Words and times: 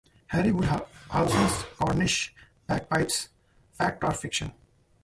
Harry 0.29 0.51
Woodhouse's 0.51 1.63
Cornish 1.77 2.33
Bagpipes: 2.65 3.29
Fact 3.73 4.03
or 4.03 4.09
Fiction? 4.13 4.51